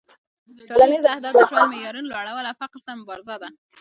[0.67, 3.49] ټولنیز اهداف د ژوند معیارونو لوړول او فقر سره مبارزه ده